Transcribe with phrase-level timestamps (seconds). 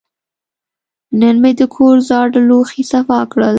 [1.19, 3.49] نن مې د کور زاړه لوښي صفا کړل.